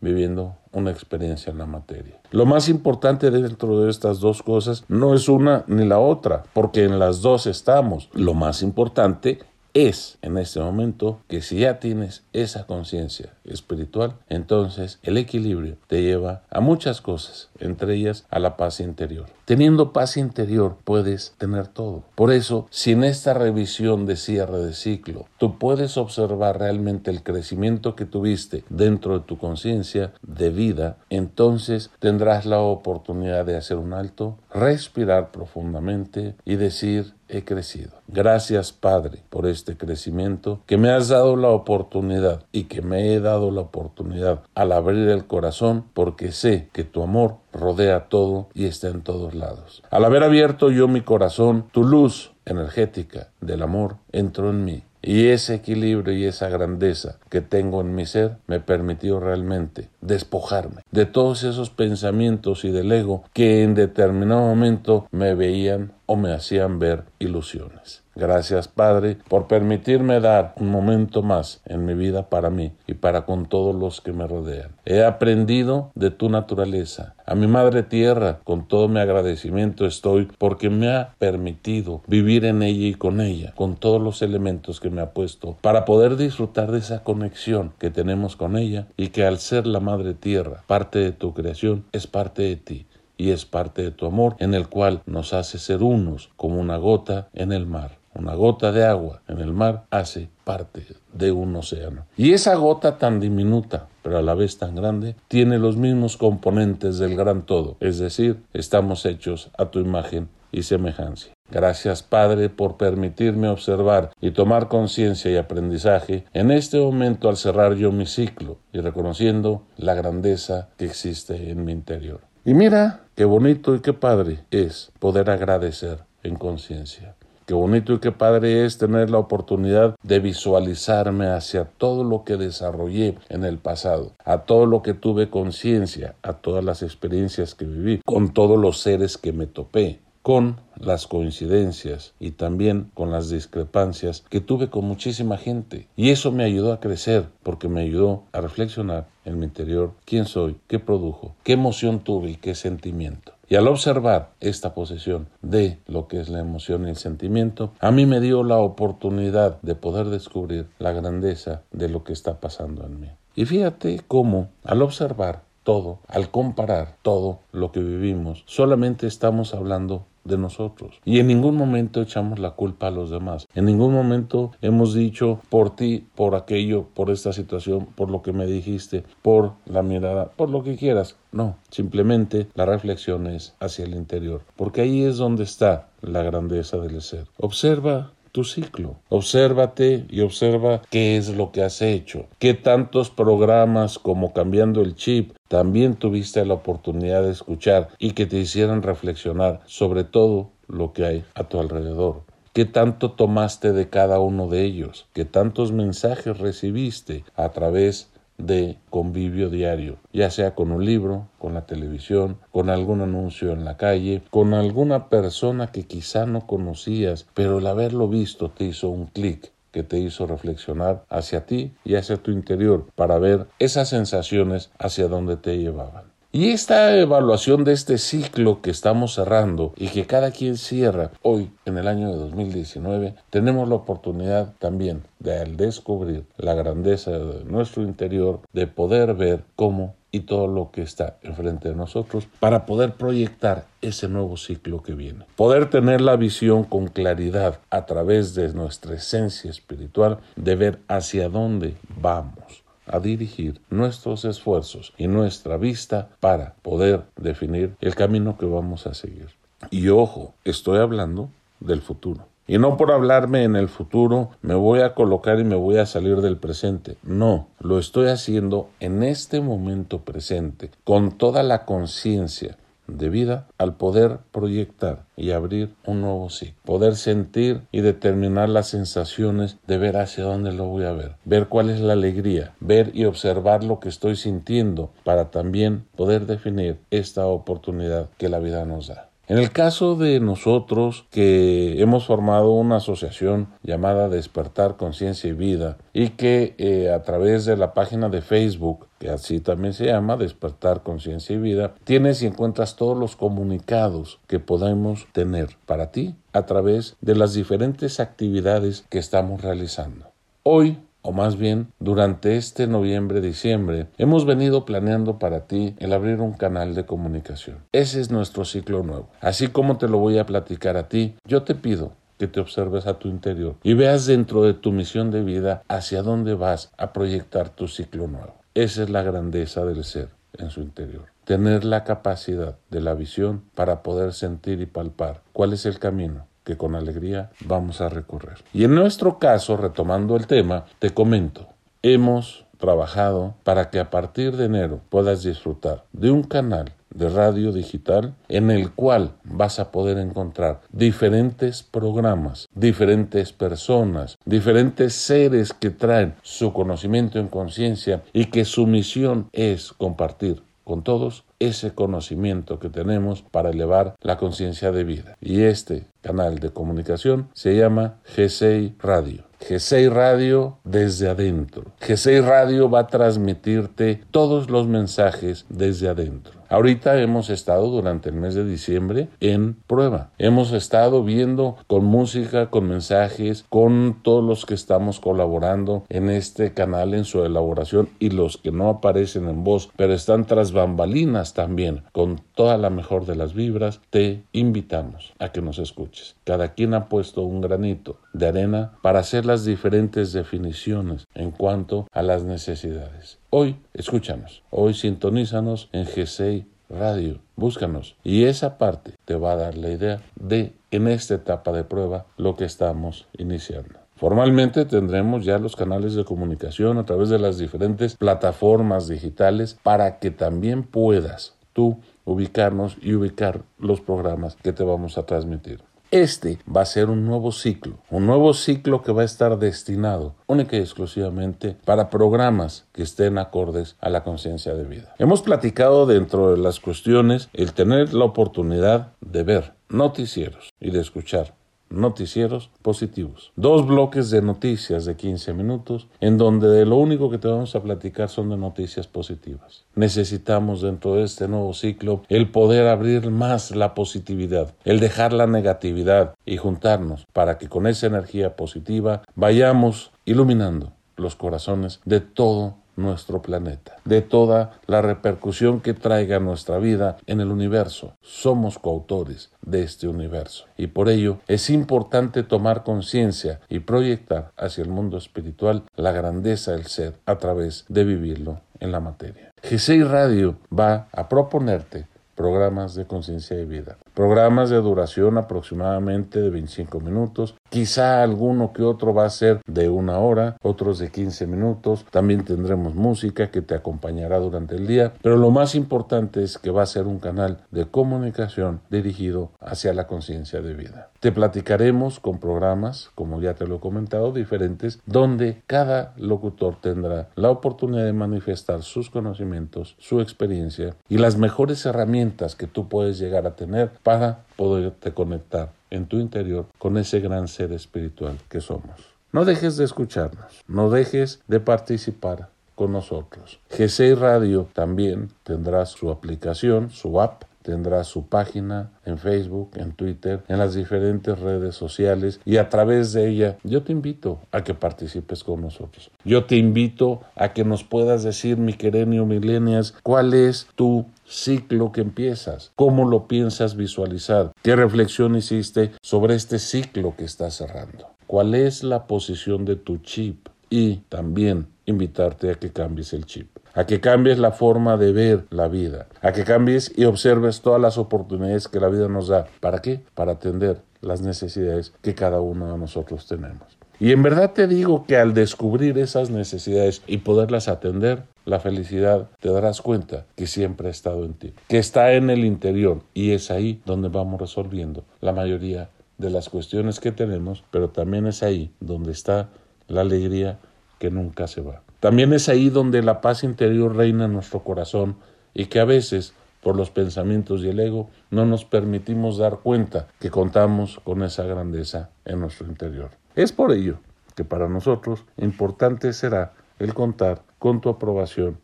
viviendo 0.00 0.56
una 0.70 0.90
experiencia 0.90 1.50
en 1.50 1.58
la 1.58 1.66
materia. 1.66 2.20
Lo 2.34 2.46
más 2.46 2.68
importante 2.68 3.30
dentro 3.30 3.80
de 3.80 3.88
estas 3.88 4.18
dos 4.18 4.42
cosas 4.42 4.84
no 4.88 5.14
es 5.14 5.28
una 5.28 5.62
ni 5.68 5.86
la 5.86 6.00
otra, 6.00 6.42
porque 6.52 6.82
en 6.82 6.98
las 6.98 7.22
dos 7.22 7.46
estamos. 7.46 8.08
Lo 8.12 8.34
más 8.34 8.60
importante 8.60 9.38
es 9.74 10.18
en 10.22 10.38
este 10.38 10.60
momento 10.60 11.20
que 11.28 11.42
si 11.42 11.58
ya 11.58 11.80
tienes 11.80 12.22
esa 12.32 12.64
conciencia 12.66 13.34
espiritual, 13.44 14.14
entonces 14.28 15.00
el 15.02 15.16
equilibrio 15.16 15.76
te 15.88 16.02
lleva 16.02 16.42
a 16.48 16.60
muchas 16.60 17.00
cosas, 17.00 17.50
entre 17.58 17.96
ellas 17.96 18.24
a 18.30 18.38
la 18.38 18.56
paz 18.56 18.78
interior. 18.78 19.26
Teniendo 19.44 19.92
paz 19.92 20.16
interior 20.16 20.78
puedes 20.84 21.34
tener 21.36 21.66
todo. 21.66 22.04
Por 22.14 22.32
eso, 22.32 22.66
si 22.70 22.92
en 22.92 23.04
esta 23.04 23.34
revisión 23.34 24.06
de 24.06 24.16
cierre 24.16 24.58
de 24.58 24.72
ciclo 24.72 25.26
tú 25.38 25.58
puedes 25.58 25.98
observar 25.98 26.58
realmente 26.58 27.10
el 27.10 27.22
crecimiento 27.22 27.96
que 27.96 28.06
tuviste 28.06 28.64
dentro 28.70 29.18
de 29.18 29.26
tu 29.26 29.36
conciencia 29.36 30.14
de 30.22 30.50
vida, 30.50 30.96
entonces 31.10 31.90
tendrás 31.98 32.46
la 32.46 32.60
oportunidad 32.60 33.44
de 33.44 33.56
hacer 33.56 33.76
un 33.76 33.92
alto, 33.92 34.38
respirar 34.50 35.32
profundamente 35.32 36.36
y 36.44 36.54
decir 36.54 37.12
he 37.28 37.44
crecido. 37.44 37.92
Gracias 38.08 38.72
Padre 38.72 39.22
por 39.30 39.46
este 39.46 39.76
crecimiento 39.76 40.60
que 40.66 40.76
me 40.76 40.90
has 40.90 41.08
dado 41.08 41.36
la 41.36 41.48
oportunidad 41.48 42.44
y 42.52 42.64
que 42.64 42.82
me 42.82 43.14
he 43.14 43.20
dado 43.20 43.50
la 43.50 43.62
oportunidad 43.62 44.42
al 44.54 44.72
abrir 44.72 45.08
el 45.08 45.26
corazón 45.26 45.84
porque 45.94 46.32
sé 46.32 46.68
que 46.72 46.84
tu 46.84 47.02
amor 47.02 47.36
rodea 47.52 48.08
todo 48.08 48.48
y 48.54 48.66
está 48.66 48.88
en 48.88 49.02
todos 49.02 49.34
lados. 49.34 49.82
Al 49.90 50.04
haber 50.04 50.22
abierto 50.22 50.70
yo 50.70 50.88
mi 50.88 51.00
corazón, 51.00 51.66
tu 51.72 51.84
luz 51.84 52.32
energética 52.44 53.28
del 53.40 53.62
amor 53.62 53.96
entró 54.12 54.50
en 54.50 54.64
mí 54.64 54.82
y 55.04 55.28
ese 55.28 55.54
equilibrio 55.54 56.14
y 56.14 56.24
esa 56.24 56.48
grandeza 56.48 57.18
que 57.28 57.40
tengo 57.40 57.80
en 57.80 57.94
mi 57.94 58.06
ser 58.06 58.38
me 58.46 58.60
permitió 58.60 59.20
realmente 59.20 59.90
despojarme 60.00 60.82
de 60.90 61.06
todos 61.06 61.44
esos 61.44 61.70
pensamientos 61.70 62.64
y 62.64 62.70
del 62.70 62.90
ego 62.90 63.24
que 63.32 63.62
en 63.62 63.74
determinado 63.74 64.40
momento 64.40 65.06
me 65.10 65.34
veían 65.34 65.92
o 66.06 66.16
me 66.16 66.32
hacían 66.32 66.78
ver 66.78 67.04
ilusiones. 67.18 68.04
Gracias, 68.16 68.68
Padre, 68.68 69.18
por 69.28 69.48
permitirme 69.48 70.20
dar 70.20 70.54
un 70.60 70.68
momento 70.68 71.22
más 71.22 71.60
en 71.64 71.84
mi 71.84 71.94
vida 71.94 72.28
para 72.28 72.48
mí 72.48 72.72
y 72.86 72.94
para 72.94 73.24
con 73.24 73.46
todos 73.46 73.74
los 73.74 74.00
que 74.00 74.12
me 74.12 74.28
rodean. 74.28 74.70
He 74.84 75.02
aprendido 75.02 75.90
de 75.96 76.12
tu 76.12 76.28
naturaleza. 76.28 77.14
A 77.26 77.34
mi 77.34 77.48
Madre 77.48 77.82
Tierra, 77.82 78.38
con 78.44 78.68
todo 78.68 78.88
mi 78.88 79.00
agradecimiento 79.00 79.84
estoy 79.84 80.28
porque 80.38 80.70
me 80.70 80.92
ha 80.92 81.14
permitido 81.18 82.02
vivir 82.06 82.44
en 82.44 82.62
ella 82.62 82.86
y 82.86 82.94
con 82.94 83.20
ella, 83.20 83.52
con 83.56 83.74
todos 83.74 84.00
los 84.00 84.22
elementos 84.22 84.78
que 84.78 84.90
me 84.90 85.00
ha 85.00 85.10
puesto, 85.10 85.56
para 85.60 85.84
poder 85.84 86.16
disfrutar 86.16 86.70
de 86.70 86.78
esa 86.78 87.02
conexión 87.02 87.72
que 87.78 87.90
tenemos 87.90 88.36
con 88.36 88.56
ella 88.56 88.86
y 88.96 89.08
que 89.08 89.26
al 89.26 89.38
ser 89.38 89.66
la 89.66 89.80
Madre 89.80 90.14
Tierra, 90.14 90.62
parte 90.68 91.00
de 91.00 91.12
tu 91.12 91.34
creación, 91.34 91.84
es 91.90 92.06
parte 92.06 92.42
de 92.42 92.56
ti 92.56 92.86
y 93.16 93.30
es 93.30 93.44
parte 93.44 93.82
de 93.82 93.90
tu 93.90 94.06
amor 94.06 94.36
en 94.38 94.54
el 94.54 94.68
cual 94.68 95.02
nos 95.06 95.32
hace 95.32 95.58
ser 95.58 95.82
unos 95.82 96.30
como 96.36 96.60
una 96.60 96.76
gota 96.76 97.28
en 97.34 97.52
el 97.52 97.66
mar. 97.66 97.98
Una 98.14 98.34
gota 98.34 98.70
de 98.70 98.84
agua 98.84 99.22
en 99.26 99.40
el 99.40 99.52
mar 99.52 99.86
hace 99.90 100.28
parte 100.44 100.86
de 101.12 101.32
un 101.32 101.56
océano. 101.56 102.06
Y 102.16 102.32
esa 102.32 102.54
gota 102.54 102.96
tan 102.96 103.18
diminuta, 103.18 103.88
pero 104.02 104.18
a 104.18 104.22
la 104.22 104.34
vez 104.34 104.56
tan 104.56 104.76
grande, 104.76 105.16
tiene 105.26 105.58
los 105.58 105.76
mismos 105.76 106.16
componentes 106.16 106.98
del 106.98 107.16
gran 107.16 107.42
todo, 107.42 107.76
es 107.80 107.98
decir, 107.98 108.40
estamos 108.52 109.04
hechos 109.04 109.50
a 109.58 109.66
tu 109.66 109.80
imagen 109.80 110.28
y 110.52 110.62
semejanza. 110.62 111.30
Gracias 111.50 112.02
Padre 112.02 112.48
por 112.48 112.76
permitirme 112.76 113.48
observar 113.48 114.12
y 114.20 114.30
tomar 114.30 114.68
conciencia 114.68 115.30
y 115.30 115.36
aprendizaje 115.36 116.24
en 116.32 116.50
este 116.50 116.78
momento 116.78 117.28
al 117.28 117.36
cerrar 117.36 117.74
yo 117.74 117.92
mi 117.92 118.06
ciclo 118.06 118.58
y 118.72 118.80
reconociendo 118.80 119.62
la 119.76 119.94
grandeza 119.94 120.68
que 120.78 120.86
existe 120.86 121.50
en 121.50 121.64
mi 121.64 121.72
interior. 121.72 122.20
Y 122.44 122.54
mira 122.54 123.03
qué 123.14 123.24
bonito 123.24 123.74
y 123.74 123.80
qué 123.80 123.92
padre 123.92 124.44
es 124.50 124.90
poder 124.98 125.30
agradecer 125.30 126.00
en 126.22 126.36
conciencia. 126.36 127.14
Qué 127.46 127.52
bonito 127.52 127.92
y 127.92 127.98
qué 127.98 128.10
padre 128.10 128.64
es 128.64 128.78
tener 128.78 129.10
la 129.10 129.18
oportunidad 129.18 129.96
de 130.02 130.18
visualizarme 130.18 131.26
hacia 131.26 131.66
todo 131.66 132.02
lo 132.02 132.24
que 132.24 132.38
desarrollé 132.38 133.18
en 133.28 133.44
el 133.44 133.58
pasado, 133.58 134.12
a 134.24 134.38
todo 134.38 134.64
lo 134.64 134.82
que 134.82 134.94
tuve 134.94 135.28
conciencia, 135.28 136.14
a 136.22 136.32
todas 136.32 136.64
las 136.64 136.82
experiencias 136.82 137.54
que 137.54 137.66
viví, 137.66 138.00
con 138.06 138.32
todos 138.32 138.58
los 138.58 138.80
seres 138.80 139.18
que 139.18 139.32
me 139.34 139.46
topé, 139.46 140.00
con 140.22 140.56
las 140.80 141.06
coincidencias 141.06 142.14
y 142.18 142.30
también 142.30 142.90
con 142.94 143.10
las 143.10 143.28
discrepancias 143.28 144.24
que 144.30 144.40
tuve 144.40 144.70
con 144.70 144.86
muchísima 144.86 145.36
gente. 145.36 145.86
Y 145.96 146.08
eso 146.10 146.32
me 146.32 146.44
ayudó 146.44 146.72
a 146.72 146.80
crecer 146.80 147.26
porque 147.42 147.68
me 147.68 147.82
ayudó 147.82 148.22
a 148.32 148.40
reflexionar 148.40 149.06
en 149.24 149.38
mi 149.38 149.46
interior 149.46 149.92
quién 150.04 150.26
soy, 150.26 150.56
qué 150.68 150.78
produjo, 150.78 151.34
qué 151.42 151.52
emoción 151.52 152.00
tuve 152.00 152.30
y 152.30 152.36
qué 152.36 152.54
sentimiento. 152.54 153.32
Y 153.48 153.56
al 153.56 153.68
observar 153.68 154.30
esta 154.40 154.74
posesión 154.74 155.28
de 155.42 155.78
lo 155.86 156.08
que 156.08 156.20
es 156.20 156.28
la 156.28 156.40
emoción 156.40 156.86
y 156.86 156.90
el 156.90 156.96
sentimiento, 156.96 157.72
a 157.78 157.90
mí 157.90 158.06
me 158.06 158.20
dio 158.20 158.42
la 158.42 158.58
oportunidad 158.58 159.60
de 159.60 159.74
poder 159.74 160.06
descubrir 160.06 160.66
la 160.78 160.92
grandeza 160.92 161.62
de 161.70 161.88
lo 161.88 162.04
que 162.04 162.14
está 162.14 162.40
pasando 162.40 162.86
en 162.86 163.00
mí. 163.00 163.10
Y 163.36 163.44
fíjate 163.44 164.00
cómo 164.06 164.48
al 164.64 164.80
observar 164.80 165.42
todo, 165.62 165.98
al 166.08 166.30
comparar 166.30 166.96
todo 167.02 167.40
lo 167.52 167.72
que 167.72 167.80
vivimos, 167.80 168.44
solamente 168.46 169.06
estamos 169.06 169.54
hablando 169.54 170.06
de 170.24 170.38
nosotros. 170.38 171.00
Y 171.04 171.20
en 171.20 171.26
ningún 171.26 171.56
momento 171.56 172.02
echamos 172.02 172.38
la 172.38 172.52
culpa 172.52 172.88
a 172.88 172.90
los 172.90 173.10
demás. 173.10 173.46
En 173.54 173.66
ningún 173.66 173.92
momento 173.92 174.52
hemos 174.62 174.94
dicho 174.94 175.40
por 175.48 175.76
ti, 175.76 176.06
por 176.14 176.34
aquello, 176.34 176.86
por 176.94 177.10
esta 177.10 177.32
situación, 177.32 177.86
por 177.94 178.10
lo 178.10 178.22
que 178.22 178.32
me 178.32 178.46
dijiste, 178.46 179.04
por 179.22 179.52
la 179.66 179.82
mirada, 179.82 180.30
por 180.30 180.50
lo 180.50 180.62
que 180.62 180.76
quieras. 180.76 181.16
No, 181.32 181.56
simplemente 181.70 182.48
la 182.54 182.64
reflexión 182.64 183.26
es 183.26 183.54
hacia 183.60 183.84
el 183.84 183.94
interior, 183.94 184.42
porque 184.56 184.82
ahí 184.82 185.02
es 185.02 185.16
donde 185.16 185.44
está 185.44 185.88
la 186.00 186.22
grandeza 186.22 186.78
del 186.78 187.00
ser. 187.02 187.26
Observa 187.38 188.12
tu 188.34 188.42
ciclo. 188.42 188.96
Obsérvate 189.10 190.06
y 190.10 190.20
observa 190.20 190.82
qué 190.90 191.16
es 191.16 191.28
lo 191.36 191.52
que 191.52 191.62
has 191.62 191.80
hecho, 191.80 192.26
qué 192.40 192.52
tantos 192.52 193.08
programas 193.08 194.00
como 194.00 194.32
cambiando 194.32 194.82
el 194.82 194.96
chip 194.96 195.36
también 195.46 195.94
tuviste 195.94 196.44
la 196.44 196.54
oportunidad 196.54 197.22
de 197.22 197.30
escuchar 197.30 197.90
y 198.00 198.10
que 198.10 198.26
te 198.26 198.38
hicieran 198.38 198.82
reflexionar 198.82 199.60
sobre 199.66 200.02
todo 200.02 200.50
lo 200.66 200.92
que 200.92 201.04
hay 201.04 201.24
a 201.36 201.44
tu 201.44 201.60
alrededor. 201.60 202.22
¿Qué 202.52 202.64
tanto 202.64 203.12
tomaste 203.12 203.72
de 203.72 203.88
cada 203.88 204.18
uno 204.18 204.48
de 204.48 204.64
ellos? 204.64 205.06
¿Qué 205.12 205.24
tantos 205.24 205.70
mensajes 205.70 206.38
recibiste 206.38 207.24
a 207.36 207.50
través 207.50 208.10
de 208.38 208.78
convivio 208.90 209.50
diario, 209.50 209.96
ya 210.12 210.30
sea 210.30 210.54
con 210.54 210.72
un 210.72 210.84
libro, 210.84 211.28
con 211.38 211.54
la 211.54 211.66
televisión, 211.66 212.38
con 212.50 212.70
algún 212.70 213.00
anuncio 213.00 213.52
en 213.52 213.64
la 213.64 213.76
calle, 213.76 214.22
con 214.30 214.54
alguna 214.54 215.08
persona 215.08 215.68
que 215.68 215.84
quizá 215.84 216.26
no 216.26 216.46
conocías, 216.46 217.26
pero 217.34 217.58
el 217.58 217.66
haberlo 217.66 218.08
visto 218.08 218.50
te 218.50 218.64
hizo 218.64 218.88
un 218.88 219.06
clic 219.06 219.52
que 219.70 219.82
te 219.82 219.98
hizo 219.98 220.26
reflexionar 220.26 221.04
hacia 221.08 221.46
ti 221.46 221.72
y 221.84 221.96
hacia 221.96 222.16
tu 222.16 222.30
interior 222.30 222.86
para 222.94 223.18
ver 223.18 223.48
esas 223.58 223.88
sensaciones 223.88 224.70
hacia 224.78 225.08
dónde 225.08 225.36
te 225.36 225.58
llevaban. 225.58 226.13
Y 226.36 226.50
esta 226.50 226.98
evaluación 226.98 227.62
de 227.62 227.72
este 227.72 227.96
ciclo 227.96 228.60
que 228.60 228.72
estamos 228.72 229.14
cerrando 229.14 229.72
y 229.76 229.86
que 229.86 230.04
cada 230.04 230.32
quien 230.32 230.56
cierra 230.56 231.12
hoy 231.22 231.48
en 231.64 231.78
el 231.78 231.86
año 231.86 232.10
de 232.10 232.16
2019, 232.16 233.14
tenemos 233.30 233.68
la 233.68 233.76
oportunidad 233.76 234.52
también 234.58 235.04
de 235.20 235.44
descubrir 235.44 236.24
la 236.36 236.54
grandeza 236.54 237.12
de 237.12 237.44
nuestro 237.44 237.84
interior, 237.84 238.40
de 238.52 238.66
poder 238.66 239.14
ver 239.14 239.44
cómo 239.54 239.94
y 240.10 240.22
todo 240.22 240.48
lo 240.48 240.72
que 240.72 240.82
está 240.82 241.18
enfrente 241.22 241.68
de 241.68 241.76
nosotros 241.76 242.26
para 242.40 242.66
poder 242.66 242.94
proyectar 242.94 243.66
ese 243.80 244.08
nuevo 244.08 244.36
ciclo 244.36 244.82
que 244.82 244.94
viene. 244.94 245.26
Poder 245.36 245.70
tener 245.70 246.00
la 246.00 246.16
visión 246.16 246.64
con 246.64 246.88
claridad 246.88 247.60
a 247.70 247.86
través 247.86 248.34
de 248.34 248.52
nuestra 248.52 248.96
esencia 248.96 249.52
espiritual 249.52 250.18
de 250.34 250.56
ver 250.56 250.80
hacia 250.88 251.28
dónde 251.28 251.76
vamos 252.00 252.63
a 252.86 253.00
dirigir 253.00 253.60
nuestros 253.70 254.24
esfuerzos 254.24 254.92
y 254.96 255.08
nuestra 255.08 255.56
vista 255.56 256.08
para 256.20 256.54
poder 256.62 257.04
definir 257.16 257.74
el 257.80 257.94
camino 257.94 258.36
que 258.38 258.46
vamos 258.46 258.86
a 258.86 258.94
seguir. 258.94 259.28
Y 259.70 259.88
ojo, 259.88 260.34
estoy 260.44 260.78
hablando 260.78 261.30
del 261.60 261.80
futuro. 261.80 262.26
Y 262.46 262.58
no 262.58 262.76
por 262.76 262.92
hablarme 262.92 263.44
en 263.44 263.56
el 263.56 263.68
futuro 263.68 264.30
me 264.42 264.54
voy 264.54 264.80
a 264.80 264.92
colocar 264.94 265.40
y 265.40 265.44
me 265.44 265.56
voy 265.56 265.78
a 265.78 265.86
salir 265.86 266.20
del 266.20 266.36
presente. 266.36 266.98
No, 267.02 267.48
lo 267.58 267.78
estoy 267.78 268.08
haciendo 268.08 268.68
en 268.80 269.02
este 269.02 269.40
momento 269.40 270.00
presente, 270.00 270.70
con 270.84 271.12
toda 271.12 271.42
la 271.42 271.64
conciencia 271.64 272.58
de 272.86 273.08
vida 273.08 273.46
al 273.58 273.76
poder 273.76 274.18
proyectar 274.32 275.04
y 275.16 275.30
abrir 275.30 275.74
un 275.86 276.00
nuevo 276.00 276.30
ciclo, 276.30 276.54
poder 276.64 276.96
sentir 276.96 277.62
y 277.72 277.80
determinar 277.80 278.48
las 278.48 278.68
sensaciones 278.68 279.58
de 279.66 279.78
ver 279.78 279.96
hacia 279.96 280.24
dónde 280.24 280.52
lo 280.52 280.66
voy 280.66 280.84
a 280.84 280.92
ver, 280.92 281.16
ver 281.24 281.48
cuál 281.48 281.70
es 281.70 281.80
la 281.80 281.94
alegría, 281.94 282.54
ver 282.60 282.90
y 282.94 283.04
observar 283.04 283.64
lo 283.64 283.80
que 283.80 283.88
estoy 283.88 284.16
sintiendo 284.16 284.90
para 285.04 285.30
también 285.30 285.84
poder 285.96 286.26
definir 286.26 286.78
esta 286.90 287.26
oportunidad 287.26 288.08
que 288.18 288.28
la 288.28 288.38
vida 288.38 288.64
nos 288.64 288.88
da. 288.88 289.10
En 289.26 289.38
el 289.38 289.52
caso 289.52 289.96
de 289.96 290.20
nosotros 290.20 291.06
que 291.10 291.80
hemos 291.80 292.06
formado 292.06 292.50
una 292.50 292.76
asociación 292.76 293.48
llamada 293.62 294.10
Despertar 294.10 294.76
Conciencia 294.76 295.30
y 295.30 295.32
Vida 295.32 295.78
y 295.94 296.10
que 296.10 296.54
eh, 296.58 296.92
a 296.92 297.02
través 297.04 297.46
de 297.46 297.56
la 297.56 297.72
página 297.72 298.10
de 298.10 298.20
Facebook, 298.20 298.86
que 298.98 299.08
así 299.08 299.40
también 299.40 299.72
se 299.72 299.86
llama 299.86 300.18
Despertar 300.18 300.82
Conciencia 300.82 301.36
y 301.36 301.38
Vida, 301.38 301.74
tienes 301.84 302.22
y 302.22 302.26
encuentras 302.26 302.76
todos 302.76 302.98
los 302.98 303.16
comunicados 303.16 304.20
que 304.26 304.40
podemos 304.40 305.06
tener 305.12 305.56
para 305.64 305.90
ti 305.90 306.16
a 306.34 306.44
través 306.44 306.96
de 307.00 307.14
las 307.14 307.32
diferentes 307.32 308.00
actividades 308.00 308.84
que 308.90 308.98
estamos 308.98 309.40
realizando. 309.40 310.06
Hoy 310.42 310.76
o 311.04 311.12
más 311.12 311.36
bien 311.36 311.68
durante 311.78 312.36
este 312.36 312.66
noviembre-diciembre, 312.66 313.88
hemos 313.98 314.24
venido 314.24 314.64
planeando 314.64 315.18
para 315.18 315.46
ti 315.46 315.74
el 315.78 315.92
abrir 315.92 316.20
un 316.20 316.32
canal 316.32 316.74
de 316.74 316.86
comunicación. 316.86 317.58
Ese 317.72 318.00
es 318.00 318.10
nuestro 318.10 318.46
ciclo 318.46 318.82
nuevo. 318.82 319.10
Así 319.20 319.48
como 319.48 319.76
te 319.76 319.86
lo 319.86 319.98
voy 319.98 320.18
a 320.18 320.24
platicar 320.24 320.78
a 320.78 320.88
ti, 320.88 321.14
yo 321.26 321.42
te 321.42 321.54
pido 321.54 321.92
que 322.18 322.26
te 322.26 322.40
observes 322.40 322.86
a 322.86 322.98
tu 322.98 323.08
interior 323.08 323.56
y 323.62 323.74
veas 323.74 324.06
dentro 324.06 324.42
de 324.42 324.54
tu 324.54 324.72
misión 324.72 325.10
de 325.10 325.22
vida 325.22 325.62
hacia 325.68 326.02
dónde 326.02 326.34
vas 326.34 326.72
a 326.78 326.94
proyectar 326.94 327.50
tu 327.50 327.68
ciclo 327.68 328.06
nuevo. 328.06 328.34
Esa 328.54 328.84
es 328.84 328.88
la 328.88 329.02
grandeza 329.02 329.64
del 329.66 329.84
ser 329.84 330.08
en 330.38 330.48
su 330.50 330.62
interior. 330.62 331.06
Tener 331.24 331.64
la 331.64 331.84
capacidad 331.84 332.56
de 332.70 332.80
la 332.80 332.94
visión 332.94 333.42
para 333.54 333.82
poder 333.82 334.14
sentir 334.14 334.60
y 334.62 334.66
palpar 334.66 335.22
cuál 335.32 335.52
es 335.52 335.66
el 335.66 335.78
camino 335.78 336.26
que 336.44 336.56
con 336.56 336.74
alegría 336.74 337.30
vamos 337.46 337.80
a 337.80 337.88
recorrer. 337.88 338.38
Y 338.52 338.64
en 338.64 338.74
nuestro 338.74 339.18
caso, 339.18 339.56
retomando 339.56 340.16
el 340.16 340.26
tema, 340.26 340.66
te 340.78 340.90
comento, 340.90 341.48
hemos 341.82 342.44
trabajado 342.58 343.34
para 343.42 343.70
que 343.70 343.80
a 343.80 343.90
partir 343.90 344.36
de 344.36 344.46
enero 344.46 344.80
puedas 344.88 345.22
disfrutar 345.22 345.84
de 345.92 346.10
un 346.10 346.22
canal 346.22 346.72
de 346.94 347.08
radio 347.08 347.52
digital 347.52 348.14
en 348.28 348.50
el 348.50 348.70
cual 348.70 349.12
vas 349.24 349.58
a 349.58 349.70
poder 349.70 349.98
encontrar 349.98 350.60
diferentes 350.70 351.62
programas, 351.62 352.48
diferentes 352.54 353.32
personas, 353.32 354.16
diferentes 354.24 354.94
seres 354.94 355.52
que 355.52 355.70
traen 355.70 356.14
su 356.22 356.52
conocimiento 356.52 357.18
en 357.18 357.28
conciencia 357.28 358.02
y 358.12 358.26
que 358.26 358.44
su 358.44 358.66
misión 358.66 359.28
es 359.32 359.72
compartir 359.72 360.42
con 360.64 360.82
todos 360.82 361.24
ese 361.38 361.74
conocimiento 361.74 362.58
que 362.58 362.70
tenemos 362.70 363.22
para 363.22 363.50
elevar 363.50 363.94
la 364.00 364.16
conciencia 364.16 364.72
de 364.72 364.84
vida. 364.84 365.16
Y 365.20 365.42
este 365.42 365.86
canal 366.00 366.38
de 366.38 366.50
comunicación 366.50 367.28
se 367.34 367.56
llama 367.56 367.96
G6 368.16 368.74
Radio. 368.78 369.24
G6 369.40 369.90
Radio 369.90 370.58
desde 370.64 371.08
adentro. 371.08 371.64
G6 371.80 372.24
Radio 372.24 372.70
va 372.70 372.80
a 372.80 372.86
transmitirte 372.86 374.02
todos 374.10 374.48
los 374.48 374.66
mensajes 374.66 375.44
desde 375.50 375.88
adentro. 375.88 376.33
Ahorita 376.48 377.00
hemos 377.00 377.30
estado 377.30 377.68
durante 377.68 378.10
el 378.10 378.16
mes 378.16 378.34
de 378.34 378.44
diciembre 378.44 379.08
en 379.20 379.54
prueba. 379.66 380.10
Hemos 380.18 380.52
estado 380.52 381.02
viendo 381.04 381.56
con 381.66 381.84
música, 381.84 382.50
con 382.50 382.68
mensajes, 382.68 383.44
con 383.48 384.00
todos 384.02 384.24
los 384.24 384.46
que 384.46 384.54
estamos 384.54 385.00
colaborando 385.00 385.84
en 385.88 386.10
este 386.10 386.52
canal 386.52 386.94
en 386.94 387.04
su 387.04 387.24
elaboración 387.24 387.88
y 387.98 388.10
los 388.10 388.36
que 388.36 388.52
no 388.52 388.68
aparecen 388.68 389.28
en 389.28 389.44
voz, 389.44 389.70
pero 389.76 389.94
están 389.94 390.26
tras 390.26 390.52
bambalinas 390.52 391.34
también, 391.34 391.82
con 391.92 392.20
toda 392.34 392.58
la 392.58 392.70
mejor 392.70 393.06
de 393.06 393.16
las 393.16 393.34
vibras, 393.34 393.80
te 393.90 394.24
invitamos 394.32 395.12
a 395.18 395.30
que 395.30 395.42
nos 395.42 395.58
escuches. 395.58 396.16
Cada 396.24 396.54
quien 396.54 396.74
ha 396.74 396.88
puesto 396.88 397.22
un 397.22 397.40
granito 397.40 397.98
de 398.12 398.28
arena 398.28 398.72
para 398.82 399.00
hacer 399.00 399.26
las 399.26 399.44
diferentes 399.44 400.12
definiciones 400.12 401.06
en 401.14 401.30
cuanto 401.30 401.86
a 401.92 402.02
las 402.02 402.24
necesidades. 402.24 403.18
Hoy 403.36 403.56
escúchanos, 403.72 404.44
hoy 404.50 404.74
sintonízanos 404.74 405.68
en 405.72 405.86
G6 405.86 406.46
Radio, 406.70 407.18
búscanos 407.34 407.96
y 408.04 408.26
esa 408.26 408.58
parte 408.58 408.92
te 409.04 409.16
va 409.16 409.32
a 409.32 409.36
dar 409.36 409.58
la 409.58 409.70
idea 409.70 410.00
de 410.14 410.54
en 410.70 410.86
esta 410.86 411.14
etapa 411.14 411.50
de 411.50 411.64
prueba 411.64 412.06
lo 412.16 412.36
que 412.36 412.44
estamos 412.44 413.08
iniciando. 413.18 413.74
Formalmente 413.96 414.64
tendremos 414.66 415.24
ya 415.24 415.38
los 415.38 415.56
canales 415.56 415.96
de 415.96 416.04
comunicación 416.04 416.78
a 416.78 416.84
través 416.86 417.08
de 417.08 417.18
las 417.18 417.36
diferentes 417.36 417.96
plataformas 417.96 418.86
digitales 418.86 419.58
para 419.64 419.98
que 419.98 420.12
también 420.12 420.62
puedas 420.62 421.34
tú 421.54 421.80
ubicarnos 422.04 422.76
y 422.82 422.94
ubicar 422.94 423.42
los 423.58 423.80
programas 423.80 424.36
que 424.36 424.52
te 424.52 424.62
vamos 424.62 424.96
a 424.96 425.06
transmitir. 425.06 425.60
Este 425.94 426.40
va 426.44 426.62
a 426.62 426.66
ser 426.66 426.90
un 426.90 427.06
nuevo 427.06 427.30
ciclo, 427.30 427.78
un 427.88 428.04
nuevo 428.04 428.34
ciclo 428.34 428.82
que 428.82 428.90
va 428.90 429.02
a 429.02 429.04
estar 429.04 429.38
destinado 429.38 430.16
única 430.26 430.56
y 430.56 430.58
exclusivamente 430.58 431.56
para 431.64 431.88
programas 431.88 432.66
que 432.72 432.82
estén 432.82 433.16
acordes 433.16 433.76
a 433.80 433.90
la 433.90 434.02
conciencia 434.02 434.54
de 434.54 434.64
vida. 434.64 434.96
Hemos 434.98 435.22
platicado 435.22 435.86
dentro 435.86 436.32
de 436.32 436.38
las 436.38 436.58
cuestiones 436.58 437.28
el 437.32 437.52
tener 437.52 437.94
la 437.94 438.06
oportunidad 438.06 438.94
de 439.00 439.22
ver 439.22 439.52
noticieros 439.68 440.52
y 440.58 440.72
de 440.72 440.80
escuchar 440.80 441.36
noticieros 441.74 442.50
positivos. 442.62 443.32
Dos 443.36 443.66
bloques 443.66 444.10
de 444.10 444.22
noticias 444.22 444.84
de 444.84 444.96
15 444.96 445.34
minutos 445.34 445.88
en 446.00 446.18
donde 446.18 446.48
de 446.48 446.66
lo 446.66 446.76
único 446.76 447.10
que 447.10 447.18
te 447.18 447.28
vamos 447.28 447.54
a 447.54 447.62
platicar 447.62 448.08
son 448.08 448.30
de 448.30 448.36
noticias 448.36 448.86
positivas. 448.86 449.64
Necesitamos 449.74 450.62
dentro 450.62 450.94
de 450.94 451.04
este 451.04 451.28
nuevo 451.28 451.52
ciclo 451.54 452.02
el 452.08 452.30
poder 452.30 452.66
abrir 452.68 453.10
más 453.10 453.50
la 453.54 453.74
positividad, 453.74 454.54
el 454.64 454.80
dejar 454.80 455.12
la 455.12 455.26
negatividad 455.26 456.14
y 456.24 456.36
juntarnos 456.36 457.06
para 457.12 457.38
que 457.38 457.48
con 457.48 457.66
esa 457.66 457.86
energía 457.86 458.36
positiva 458.36 459.02
vayamos 459.14 459.92
iluminando 460.04 460.72
los 460.96 461.16
corazones 461.16 461.80
de 461.84 462.00
todo 462.00 462.56
nuestro 462.76 463.22
planeta, 463.22 463.76
de 463.84 464.02
toda 464.02 464.58
la 464.66 464.82
repercusión 464.82 465.60
que 465.60 465.74
traiga 465.74 466.20
nuestra 466.20 466.58
vida 466.58 466.96
en 467.06 467.20
el 467.20 467.30
universo. 467.30 467.94
Somos 468.02 468.58
coautores 468.58 469.30
de 469.42 469.62
este 469.62 469.88
universo 469.88 470.46
y 470.56 470.68
por 470.68 470.88
ello 470.88 471.18
es 471.28 471.50
importante 471.50 472.22
tomar 472.22 472.62
conciencia 472.62 473.40
y 473.48 473.60
proyectar 473.60 474.32
hacia 474.36 474.62
el 474.62 474.70
mundo 474.70 474.96
espiritual 474.96 475.64
la 475.76 475.92
grandeza 475.92 476.52
del 476.52 476.66
ser 476.66 476.94
a 477.06 477.16
través 477.18 477.64
de 477.68 477.84
vivirlo 477.84 478.40
en 478.60 478.72
la 478.72 478.80
materia. 478.80 479.30
G6 479.42 479.86
Radio 479.88 480.36
va 480.52 480.88
a 480.92 481.08
proponerte 481.08 481.86
programas 482.14 482.74
de 482.74 482.86
conciencia 482.86 483.36
de 483.36 483.44
vida. 483.44 483.76
Programas 483.92 484.50
de 484.50 484.56
duración 484.56 485.18
aproximadamente 485.18 486.20
de 486.20 486.30
25 486.30 486.80
minutos. 486.80 487.34
Quizá 487.54 488.02
alguno 488.02 488.52
que 488.52 488.64
otro 488.64 488.92
va 488.92 489.04
a 489.04 489.10
ser 489.10 489.40
de 489.46 489.68
una 489.68 490.00
hora, 490.00 490.36
otros 490.42 490.80
de 490.80 490.90
15 490.90 491.28
minutos. 491.28 491.86
También 491.88 492.24
tendremos 492.24 492.74
música 492.74 493.30
que 493.30 493.42
te 493.42 493.54
acompañará 493.54 494.18
durante 494.18 494.56
el 494.56 494.66
día. 494.66 494.92
Pero 495.02 495.16
lo 495.16 495.30
más 495.30 495.54
importante 495.54 496.24
es 496.24 496.36
que 496.36 496.50
va 496.50 496.64
a 496.64 496.66
ser 496.66 496.88
un 496.88 496.98
canal 496.98 497.44
de 497.52 497.66
comunicación 497.66 498.60
dirigido 498.70 499.30
hacia 499.38 499.72
la 499.72 499.86
conciencia 499.86 500.40
de 500.40 500.52
vida. 500.54 500.90
Te 500.98 501.12
platicaremos 501.12 502.00
con 502.00 502.18
programas, 502.18 502.90
como 502.96 503.20
ya 503.20 503.34
te 503.34 503.46
lo 503.46 503.56
he 503.56 503.60
comentado, 503.60 504.10
diferentes, 504.10 504.80
donde 504.84 505.42
cada 505.46 505.92
locutor 505.96 506.56
tendrá 506.60 507.10
la 507.14 507.30
oportunidad 507.30 507.84
de 507.84 507.92
manifestar 507.92 508.64
sus 508.64 508.90
conocimientos, 508.90 509.76
su 509.78 510.00
experiencia 510.00 510.74
y 510.88 510.98
las 510.98 511.18
mejores 511.18 511.64
herramientas 511.66 512.34
que 512.34 512.48
tú 512.48 512.68
puedes 512.68 512.98
llegar 512.98 513.28
a 513.28 513.36
tener 513.36 513.70
para 513.84 514.24
poderte 514.36 514.92
conectar 514.92 515.52
en 515.70 515.86
tu 515.86 515.98
interior 515.98 516.46
con 516.58 516.78
ese 516.78 517.00
gran 517.00 517.28
ser 517.28 517.52
espiritual 517.52 518.18
que 518.28 518.40
somos. 518.40 518.94
No 519.12 519.24
dejes 519.24 519.56
de 519.56 519.64
escucharnos, 519.64 520.42
no 520.48 520.70
dejes 520.70 521.20
de 521.28 521.40
participar 521.40 522.30
con 522.54 522.72
nosotros. 522.72 523.40
G6 523.50 523.96
Radio 523.96 524.48
también 524.52 525.10
tendrá 525.22 525.66
su 525.66 525.90
aplicación, 525.90 526.70
su 526.70 527.00
app 527.00 527.24
tendrá 527.44 527.84
su 527.84 528.06
página 528.06 528.72
en 528.86 528.96
Facebook, 528.96 529.50
en 529.56 529.72
Twitter, 529.72 530.24
en 530.28 530.38
las 530.38 530.54
diferentes 530.54 531.18
redes 531.18 531.54
sociales 531.54 532.18
y 532.24 532.38
a 532.38 532.48
través 532.48 532.94
de 532.94 533.06
ella 533.06 533.36
yo 533.44 533.62
te 533.62 533.70
invito 533.70 534.18
a 534.32 534.42
que 534.42 534.54
participes 534.54 535.22
con 535.22 535.42
nosotros. 535.42 535.90
Yo 536.04 536.24
te 536.24 536.36
invito 536.36 537.02
a 537.14 537.34
que 537.34 537.44
nos 537.44 537.62
puedas 537.62 538.02
decir, 538.02 538.38
mi 538.38 538.54
querenio 538.54 539.04
milenias, 539.04 539.74
cuál 539.82 540.14
es 540.14 540.46
tu 540.54 540.86
ciclo 541.04 541.70
que 541.70 541.82
empiezas, 541.82 542.50
cómo 542.56 542.88
lo 542.88 543.06
piensas 543.06 543.56
visualizar, 543.56 544.32
qué 544.42 544.56
reflexión 544.56 545.14
hiciste 545.14 545.72
sobre 545.82 546.14
este 546.14 546.38
ciclo 546.38 546.94
que 546.96 547.04
estás 547.04 547.34
cerrando, 547.34 547.88
cuál 548.06 548.34
es 548.34 548.64
la 548.64 548.86
posición 548.86 549.44
de 549.44 549.56
tu 549.56 549.76
chip 549.78 550.28
y 550.48 550.76
también 550.88 551.48
invitarte 551.66 552.30
a 552.30 552.34
que 552.36 552.50
cambies 552.50 552.94
el 552.94 553.04
chip 553.04 553.28
a 553.54 553.66
que 553.66 553.80
cambies 553.80 554.18
la 554.18 554.32
forma 554.32 554.76
de 554.76 554.92
ver 554.92 555.24
la 555.30 555.48
vida, 555.48 555.86
a 556.02 556.12
que 556.12 556.24
cambies 556.24 556.72
y 556.76 556.84
observes 556.84 557.40
todas 557.40 557.60
las 557.60 557.78
oportunidades 557.78 558.48
que 558.48 558.60
la 558.60 558.68
vida 558.68 558.88
nos 558.88 559.08
da. 559.08 559.26
¿Para 559.40 559.60
qué? 559.60 559.80
Para 559.94 560.12
atender 560.12 560.60
las 560.80 561.00
necesidades 561.00 561.72
que 561.80 561.94
cada 561.94 562.20
uno 562.20 562.52
de 562.52 562.58
nosotros 562.58 563.06
tenemos. 563.06 563.58
Y 563.80 563.92
en 563.92 564.02
verdad 564.02 564.32
te 564.32 564.46
digo 564.46 564.86
que 564.86 564.96
al 564.96 565.14
descubrir 565.14 565.78
esas 565.78 566.10
necesidades 566.10 566.82
y 566.86 566.98
poderlas 566.98 567.48
atender, 567.48 568.04
la 568.24 568.40
felicidad 568.40 569.10
te 569.20 569.30
darás 569.30 569.60
cuenta 569.60 570.06
que 570.16 570.26
siempre 570.26 570.68
ha 570.68 570.70
estado 570.70 571.04
en 571.04 571.14
ti, 571.14 571.34
que 571.48 571.58
está 571.58 571.92
en 571.92 572.08
el 572.08 572.24
interior 572.24 572.82
y 572.94 573.12
es 573.12 573.30
ahí 573.30 573.60
donde 573.66 573.88
vamos 573.88 574.20
resolviendo 574.20 574.84
la 575.00 575.12
mayoría 575.12 575.70
de 575.98 576.10
las 576.10 576.28
cuestiones 576.28 576.80
que 576.80 576.92
tenemos, 576.92 577.44
pero 577.50 577.70
también 577.70 578.06
es 578.06 578.22
ahí 578.22 578.52
donde 578.60 578.92
está 578.92 579.28
la 579.68 579.82
alegría 579.82 580.38
que 580.78 580.90
nunca 580.90 581.26
se 581.26 581.40
va. 581.40 581.62
También 581.84 582.14
es 582.14 582.30
ahí 582.30 582.48
donde 582.48 582.82
la 582.82 583.02
paz 583.02 583.24
interior 583.24 583.76
reina 583.76 584.06
en 584.06 584.14
nuestro 584.14 584.42
corazón 584.42 584.96
y 585.34 585.48
que 585.48 585.60
a 585.60 585.66
veces, 585.66 586.14
por 586.40 586.56
los 586.56 586.70
pensamientos 586.70 587.42
y 587.42 587.50
el 587.50 587.60
ego, 587.60 587.90
no 588.10 588.24
nos 588.24 588.46
permitimos 588.46 589.18
dar 589.18 589.40
cuenta 589.40 589.88
que 590.00 590.08
contamos 590.08 590.80
con 590.82 591.02
esa 591.02 591.24
grandeza 591.24 591.90
en 592.06 592.20
nuestro 592.20 592.46
interior. 592.46 592.88
Es 593.16 593.32
por 593.32 593.52
ello 593.52 593.80
que 594.14 594.24
para 594.24 594.48
nosotros 594.48 595.04
importante 595.18 595.92
será 595.92 596.32
el 596.58 596.72
contar 596.72 597.20
con 597.38 597.60
tu 597.60 597.68
aprobación, 597.68 598.38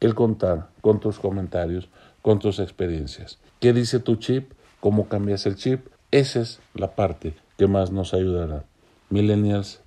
el 0.00 0.14
contar 0.14 0.68
con 0.82 1.00
tus 1.00 1.18
comentarios, 1.18 1.88
con 2.20 2.38
tus 2.38 2.58
experiencias. 2.58 3.38
¿Qué 3.60 3.72
dice 3.72 3.98
tu 3.98 4.16
chip? 4.16 4.52
¿Cómo 4.80 5.08
cambias 5.08 5.46
el 5.46 5.56
chip? 5.56 5.86
Esa 6.10 6.42
es 6.42 6.60
la 6.74 6.94
parte 6.94 7.34
que 7.56 7.66
más 7.66 7.92
nos 7.92 8.12
ayudará. 8.12 8.64
Millennials, 9.08 9.80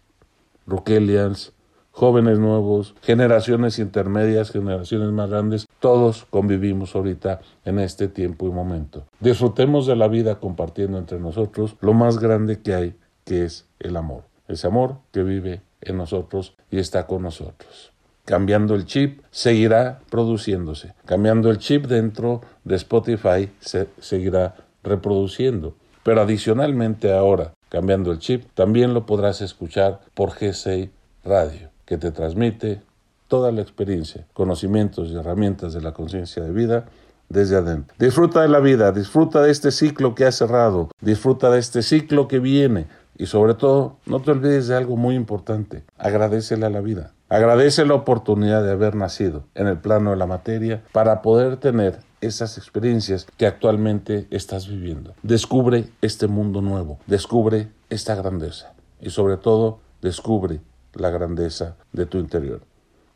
Rukelians, 0.65 1.53
jóvenes 1.97 2.37
nuevos, 2.37 2.93
generaciones 3.01 3.79
intermedias, 3.79 4.51
generaciones 4.51 5.09
más 5.09 5.31
grandes, 5.31 5.67
todos 5.79 6.27
convivimos 6.29 6.95
ahorita 6.95 7.41
en 7.65 7.79
este 7.79 8.07
tiempo 8.07 8.45
y 8.45 8.51
momento. 8.51 9.05
Disfrutemos 9.19 9.87
de 9.87 9.95
la 9.95 10.07
vida 10.07 10.35
compartiendo 10.35 10.99
entre 10.99 11.19
nosotros 11.19 11.75
lo 11.81 11.93
más 11.93 12.19
grande 12.19 12.61
que 12.61 12.75
hay, 12.75 12.95
que 13.25 13.45
es 13.45 13.65
el 13.79 13.97
amor. 13.97 14.25
Ese 14.47 14.67
amor 14.67 14.97
que 15.11 15.23
vive 15.23 15.61
en 15.81 15.97
nosotros 15.97 16.53
y 16.69 16.77
está 16.77 17.07
con 17.07 17.23
nosotros. 17.23 17.91
Cambiando 18.25 18.75
el 18.75 18.85
chip, 18.85 19.21
seguirá 19.31 20.01
produciéndose. 20.11 20.93
Cambiando 21.05 21.49
el 21.49 21.57
chip 21.57 21.87
dentro 21.87 22.41
de 22.63 22.75
Spotify, 22.75 23.49
se 23.59 23.87
seguirá 23.99 24.53
reproduciendo. 24.83 25.73
Pero 26.03 26.21
adicionalmente 26.21 27.11
ahora, 27.11 27.53
cambiando 27.69 28.11
el 28.11 28.19
chip, 28.19 28.45
también 28.53 28.93
lo 28.93 29.07
podrás 29.07 29.41
escuchar 29.41 30.01
por 30.13 30.29
G6 30.29 30.91
Radio 31.25 31.76
que 31.87 31.97
te 31.97 32.11
transmite 32.11 32.81
toda 33.27 33.51
la 33.51 33.61
experiencia, 33.61 34.27
conocimientos 34.33 35.09
y 35.09 35.15
herramientas 35.15 35.73
de 35.73 35.81
la 35.81 35.93
conciencia 35.93 36.43
de 36.43 36.51
vida 36.51 36.85
desde 37.29 37.55
adentro. 37.55 37.95
Disfruta 37.97 38.41
de 38.41 38.49
la 38.49 38.59
vida, 38.59 38.91
disfruta 38.91 39.41
de 39.41 39.51
este 39.51 39.71
ciclo 39.71 40.13
que 40.13 40.25
ha 40.25 40.31
cerrado, 40.31 40.89
disfruta 41.01 41.49
de 41.49 41.59
este 41.59 41.81
ciclo 41.81 42.27
que 42.27 42.39
viene 42.39 42.87
y 43.17 43.25
sobre 43.25 43.53
todo 43.53 43.97
no 44.05 44.21
te 44.21 44.31
olvides 44.31 44.67
de 44.67 44.75
algo 44.75 44.97
muy 44.97 45.15
importante, 45.15 45.83
agradecele 45.97 46.65
a 46.65 46.69
la 46.69 46.81
vida. 46.81 47.13
Agradece 47.29 47.85
la 47.85 47.95
oportunidad 47.95 48.63
de 48.63 48.71
haber 48.71 48.95
nacido 48.95 49.43
en 49.53 49.67
el 49.67 49.77
plano 49.77 50.11
de 50.11 50.17
la 50.17 50.27
materia 50.27 50.83
para 50.93 51.21
poder 51.21 51.57
tener 51.57 51.99
esas 52.21 52.57
experiencias 52.57 53.27
que 53.37 53.45
actualmente 53.45 54.27
estás 54.29 54.69
viviendo. 54.69 55.13
Descubre 55.23 55.89
este 56.01 56.27
mundo 56.27 56.61
nuevo, 56.61 56.99
descubre 57.05 57.69
esta 57.89 58.15
grandeza 58.15 58.73
y 59.01 59.09
sobre 59.09 59.35
todo 59.35 59.79
descubre 60.01 60.61
la 60.99 61.09
grandeza 61.09 61.75
de 61.93 62.05
tu 62.05 62.17
interior. 62.17 62.61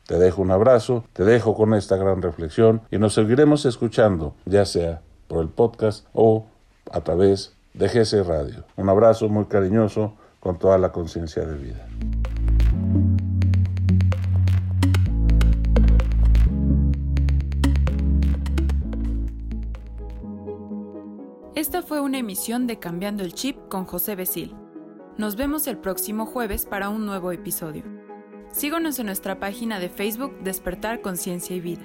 Te 0.08 0.18
dejo 0.18 0.42
un 0.42 0.52
abrazo, 0.52 1.06
te 1.14 1.24
dejo 1.24 1.56
con 1.56 1.74
esta 1.74 1.96
gran 1.96 2.22
reflexión 2.22 2.82
y 2.92 2.98
nos 2.98 3.14
seguiremos 3.14 3.66
escuchando, 3.66 4.36
ya 4.46 4.66
sea 4.66 5.02
por 5.28 5.42
el 5.42 5.50
podcast 5.50 6.06
o 6.14 6.46
a 6.92 7.02
través 7.02 7.56
de 7.74 7.88
GC 7.88 8.24
Radio. 8.28 8.66
Un 8.76 8.90
abrazo 8.90 9.30
muy 9.30 9.46
cariñoso 9.46 10.14
con 10.40 10.58
toda 10.58 10.78
la 10.78 10.92
conciencia 10.92 11.46
de 11.46 11.58
vida. 11.58 11.88
Esta 21.56 21.84
fue 21.84 22.02
una 22.02 22.18
emisión 22.18 22.66
de 22.66 22.80
Cambiando 22.80 23.24
el 23.24 23.34
Chip 23.34 23.56
con 23.70 23.86
José 23.86 24.16
Besil. 24.16 24.56
Nos 25.18 25.36
vemos 25.36 25.68
el 25.68 25.78
próximo 25.78 26.26
jueves 26.26 26.66
para 26.66 26.90
un 26.90 27.06
nuevo 27.06 27.34
episodio. 27.34 27.84
Síguenos 28.52 28.98
en 28.98 29.08
nuestra 29.08 29.40
página 29.40 29.80
de 29.80 29.90
Facebook 29.90 30.40
Despertar 30.42 31.02
Conciencia 31.02 31.56
y 31.56 31.60
Vida. 31.60 31.84